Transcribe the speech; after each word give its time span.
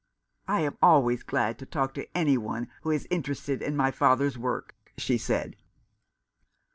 "I 0.47 0.61
am 0.61 0.79
always 0.81 1.21
glad 1.21 1.59
to 1.59 1.67
talk 1.67 1.93
to 1.93 2.17
any 2.17 2.35
one 2.35 2.69
who 2.81 2.89
is 2.89 3.05
interested 3.11 3.61
in 3.61 3.75
my 3.75 3.91
father's 3.91 4.35
work," 4.35 4.73
she 4.97 5.15
said. 5.19 5.55